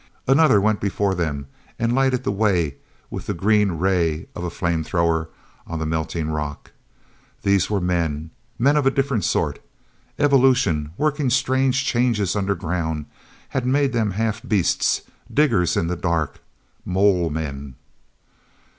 [0.27, 1.45] Another went before them
[1.77, 2.77] and lighted the way
[3.11, 5.29] with the green ray of a flame thrower
[5.67, 6.71] on the melting rock.
[7.43, 9.61] These were men—men of a different sort.
[10.17, 13.05] Evolution, working strange changes underground,
[13.49, 16.39] had made them half beasts, diggers in the dark,
[16.83, 17.75] mole men!